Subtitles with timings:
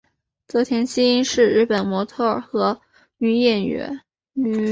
[0.47, 2.81] 泽田汐音是日本模特儿和
[3.19, 4.01] 女演员。